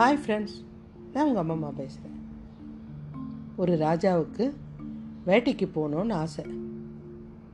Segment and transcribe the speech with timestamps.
[0.00, 0.54] Hi friends
[1.12, 2.20] நான் உங்கள் அம்மா அம்மா பேசுகிறேன்
[3.56, 4.52] ஒரு ராஜாவுக்கு
[5.26, 6.44] வேட்டைக்கு போகணுன்னு ஆசை.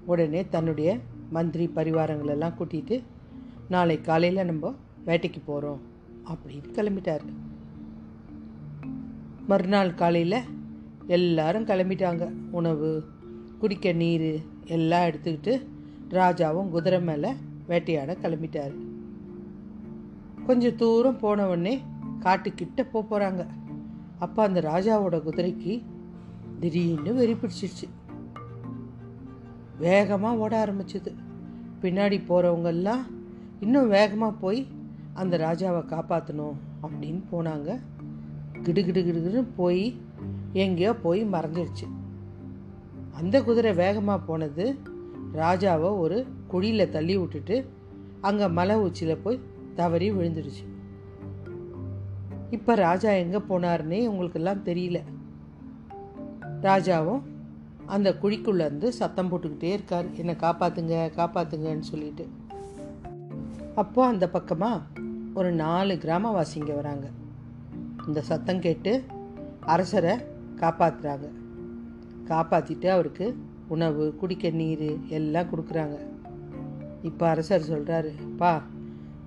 [0.07, 0.98] உடனே தன்னுடைய
[1.30, 3.03] மந்திரி பரிவாரங்களெல்லாம் கூட்டிகிட்டு
[3.68, 4.75] நாளை காலையில் நம்ம
[5.07, 5.80] வேட்டைக்கு போகிறோம்
[6.29, 7.21] அப்படின்னு கிளம்பிட்டார்.
[9.46, 10.43] மறுநாள் காலையில்
[11.07, 12.31] எல்லாரும் கிளம்பிட்டாங்க.
[12.50, 13.04] உணவு
[13.58, 15.67] குடிக்க நீர் எல்லாம் எடுத்துக்கிட்டு
[16.11, 17.32] ராஜாவும் குதிரை மேலே
[17.67, 18.75] வேட்டையாட கிளம்பிட்டார்.
[20.46, 21.81] கொஞ்சம் தூரம் போனவுடனே
[22.26, 23.43] காட்டுக்கிட்ட போக போகிறாங்க
[24.18, 25.72] அப்போ அந்த ராஜாவோட குதிரைக்கு
[26.61, 27.86] திடீர்னு வெறி பிடிச்சிருச்சு.
[29.79, 31.11] வேகமாக ஓட ஆரம்பிச்சது.
[31.82, 33.03] பின்னாடி போகிறவங்கெல்லாம்
[33.61, 34.61] இன்னும் வேகமாக போய்
[35.12, 37.69] அந்த ராஜாவை காப்பாற்றணும் அப்படின்னு போனாங்க.
[38.62, 39.84] கிடு கிடுகிடுன்னு போய்
[40.53, 41.86] எங்கேயோ போய் மறைஞ்சிருச்சு.
[43.19, 44.64] அந்த குதிரை வேகமாக போனது
[45.33, 47.56] ராஜாவை ஒரு குழியில் தள்ளி விட்டுட்டு
[48.20, 50.64] அங்கே மலை உச்சியில் போய் தவறி விழுந்துடுச்சு.
[52.50, 54.98] இப்போ ராஜா எங்கே போனார்னே உங்களுக்கெல்லாம் தெரியல.
[56.61, 57.22] ராஜாவும்
[57.86, 60.06] அந்த குழிக்குள்ளேருந்து சத்தம் போட்டுக்கிட்டே இருக்கார்.
[60.14, 62.28] என்னை காப்பாற்றுங்க காப்பாற்றுங்கன்னு சொல்லிட்டு.
[63.74, 64.83] அப்போது அந்த பக்கமாக
[65.34, 67.06] ஒரு நாலு கிராமவாசிங்க வராங்க.
[68.06, 69.05] இந்த சத்தம் கேட்டு
[69.61, 70.17] அரசரை
[70.56, 71.28] காப்பாற்றுறாங்க
[72.28, 73.36] காப்பாற்றிட்டு அவருக்கு
[73.69, 75.97] உணவு குடிக்க நீர் எல்லாம் கொடுக்குறாங்க.
[77.02, 78.62] இப்போ அரசர் சொல்கிறாரு பா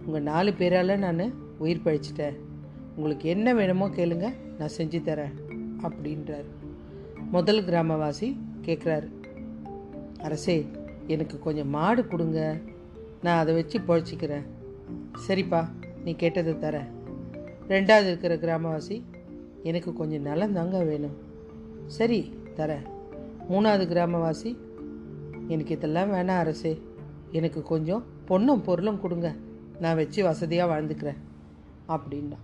[0.06, 2.48] உங்கள் நாலு பேரால் நான் உயிர் பழிச்சிட்டேன்.
[2.96, 5.36] உங்களுக்கு என்ன வேணுமோ கேளுங்க நான் செஞ்சு தரேன்
[5.82, 6.48] அப்படின்றார்.
[7.32, 8.28] முதல் கிராமவாசி
[8.66, 9.08] கேட்குறாரு
[10.22, 10.68] அரசே
[11.08, 12.58] எனக்கு கொஞ்சம் மாடு கொடுங்க
[13.24, 14.46] நான் அதை வச்சு பொழைச்சிக்கிறேன்.
[15.28, 15.62] சரிப்பா
[16.04, 16.90] நீ கேட்டதை தரேன்
[17.68, 19.02] ரெண்டாவது இருக்கிற கிராமவாசி
[19.64, 21.18] எனக்கு கொஞ்சம் நலம் தாங்க வேணும்.
[21.86, 22.20] சரி
[22.56, 22.86] தரேன்
[23.50, 24.58] மூணாவது கிராமவாசி
[25.48, 26.82] எனக்கு இதெல்லாம் வேணாம் அரசே
[27.32, 29.36] எனக்கு கொஞ்சம் பொண்ணும் பொருளும் கொடுங்க
[29.80, 31.20] நான் வச்சு வசதியாக வாழ்ந்துக்கிறேன்
[31.88, 32.40] அப்படின்னா.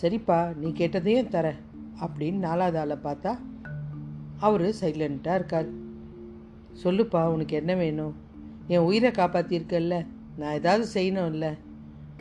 [0.00, 1.60] சரிப்பா நீ கேட்டதையும் தரேன்
[2.00, 3.38] அப்படின்னு நாலாவது ஆளை பார்த்தா
[4.38, 5.68] அவர் சைலண்ட்டாக இருக்கார்.
[6.82, 8.14] சொல்லுப்பா உனக்கு என்ன வேணும்?
[8.66, 11.58] என் உயிரை காப்பாற்றியிருக்கல்ல நான் ஏதாவது செய்யணும்ல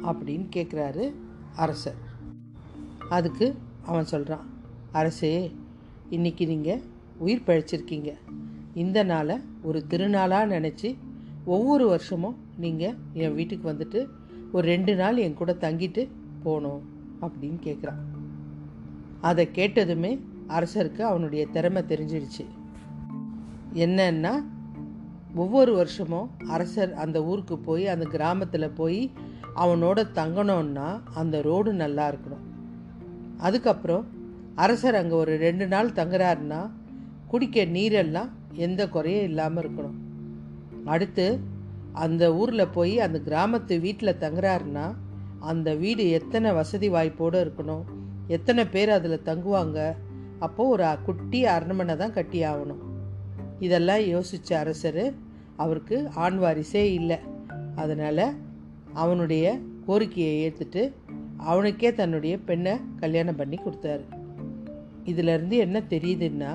[0.03, 1.13] அப்படின்னு கேட்குறாரு
[1.55, 1.99] அரசர்.
[3.09, 3.55] அதுக்கு
[3.85, 4.45] அவன் சொல்கிறான்
[4.91, 5.51] அரசே
[6.09, 6.81] இன்னைக்கு நீங்கள்
[7.17, 8.13] உயிர் பழிச்சிருக்கீங்க.
[8.73, 10.97] இந்த நாளை ஒரு திருநாளாக நினச்சி
[11.45, 14.09] ஒவ்வொரு வருஷமும் நீங்கள் என் வீட்டுக்கு வந்துட்டு
[14.51, 16.09] ஒரு ரெண்டு நாள் என் கூட தங்கிட்டு
[16.43, 16.81] போகணும்.
[17.25, 18.01] அப்படின்னு கேட்குறான்
[19.21, 20.11] அதை கேட்டதுமே
[20.47, 22.45] அரசருக்கு அவனுடைய திறமை தெரிஞ்சிடுச்சு.
[23.73, 24.33] என்னன்னா
[25.35, 29.11] ஒவ்வொரு வருஷமும் அரசர் அந்த ஊருக்கு போய் அந்த கிராமத்தில் போய்
[29.55, 32.43] அவனோட தங்கணும்னா அந்த ரோடு நல்லா இருக்கணும்.
[33.37, 34.05] அதுக்கப்புறம்
[34.55, 36.69] அரசர் அங்கே ஒரு ரெண்டு நாள் தங்குறாருன்னா
[37.27, 39.97] குடிக்க நீரெல்லாம் எந்த குறையும் இல்லாமல் இருக்கணும்.
[40.85, 41.39] அடுத்து
[41.91, 44.85] அந்த ஊரில் போய் அந்த கிராமத்து வீட்டில் தங்குறாருன்னா
[45.51, 47.83] அந்த வீடு எத்தனை வசதி வாய்ப்போடு இருக்கணும்?
[48.27, 49.79] எத்தனை பேர் அதில் தங்குவாங்க?
[50.39, 52.81] அப்போது ஒரு குட்டி அரண்மனை தான் கட்டி ஆகணும்
[53.59, 55.03] இதெல்லாம் யோசித்த அரசர்
[55.55, 57.17] அவருக்கு ஆண் வாரிசே இல்லை.
[57.75, 58.25] அதனால்
[58.93, 59.45] அவனுடைய
[59.85, 60.83] கோரிக்கையை ஏற்றுட்டு
[61.37, 64.05] அவனுக்கே தன்னுடைய பெண்ணை கல்யாணம் பண்ணி கொடுத்தாரு.
[65.03, 66.51] இதிலிருந்து என்ன தெரியுதுன்னா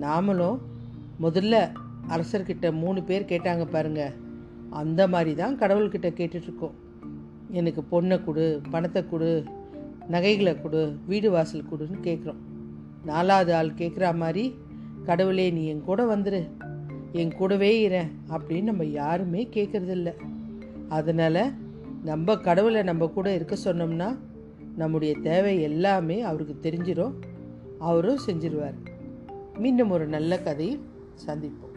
[0.00, 0.58] நாமளும்
[1.22, 1.56] முதல்ல
[2.08, 4.02] அரசர்கிட்ட மூணு பேர் கேட்டாங்க பாருங்க.
[4.80, 6.76] அந்த மாதிரி தான் கடவுள்கிட்ட கேட்டுட்ருக்கோம்
[7.52, 9.44] எனக்கு பொண்ணை கொடு பணத்தை கொடு
[10.08, 12.40] நகைகளை கொடு வீடு வாசல் கொடுன்னு கேட்குறோம்
[13.04, 14.44] நாலாவது ஆள் கேட்குற மாதிரி
[15.04, 16.40] கடவுளே நீ என் கூட வந்துரு.
[17.12, 20.10] என் கூடவே இரு அப்படின்னு நம்ம யாருமே கேட்குறதில்ல
[20.88, 21.42] அதனால்
[22.04, 24.08] நம்ம கடவுளை நம்ம கூட இருக்க சொன்னோம்னா
[24.76, 27.14] நம்முடைய தேவை எல்லாமே அவருக்கு தெரிஞ்சிடும்
[27.78, 28.78] அவரும் செஞ்சிருவார்.
[29.58, 30.80] மீண்டும் ஒரு நல்ல கதையை
[31.26, 31.71] சந்திப்போம்.